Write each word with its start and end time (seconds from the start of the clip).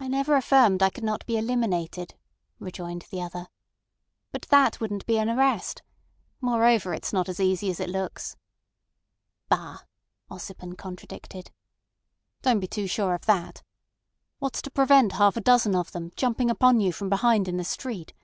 "I 0.00 0.08
never 0.08 0.36
affirmed 0.36 0.82
I 0.82 0.88
could 0.88 1.04
not 1.04 1.26
be 1.26 1.36
eliminated," 1.36 2.14
rejoined 2.58 3.02
the 3.10 3.20
other. 3.20 3.48
"But 4.32 4.44
that 4.48 4.80
wouldn't 4.80 5.04
be 5.04 5.18
an 5.18 5.28
arrest. 5.28 5.82
Moreover, 6.40 6.94
it's 6.94 7.12
not 7.12 7.26
so 7.28 7.42
easy 7.42 7.68
as 7.68 7.78
it 7.78 7.90
looks." 7.90 8.36
"Bah!" 9.50 9.80
Ossipon 10.30 10.78
contradicted. 10.78 11.50
"Don't 12.40 12.60
be 12.60 12.66
too 12.66 12.86
sure 12.86 13.12
of 13.14 13.26
that. 13.26 13.62
What's 14.38 14.62
to 14.62 14.70
prevent 14.70 15.12
half 15.12 15.36
a 15.36 15.42
dozen 15.42 15.76
of 15.76 15.92
them 15.92 16.12
jumping 16.16 16.50
upon 16.50 16.80
you 16.80 16.90
from 16.90 17.10
behind 17.10 17.46
in 17.46 17.58
the 17.58 17.64
street? 17.64 18.14